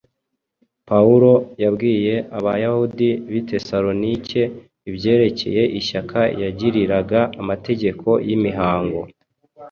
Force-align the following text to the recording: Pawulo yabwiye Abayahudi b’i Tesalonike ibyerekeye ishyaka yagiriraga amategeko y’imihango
Pawulo 0.89 1.31
yabwiye 1.63 2.13
Abayahudi 2.37 3.09
b’i 3.31 3.41
Tesalonike 3.49 4.41
ibyerekeye 4.89 5.63
ishyaka 5.79 6.21
yagiriraga 6.41 7.19
amategeko 7.41 8.07
y’imihango 8.27 8.99